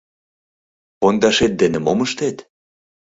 -Пондашет 0.99 1.53
дене 1.61 1.79
мом 1.85 1.99
ыштет? 2.05 2.37